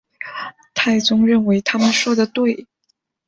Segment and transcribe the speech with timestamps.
[0.73, 2.65] 太宗认为他们说得对。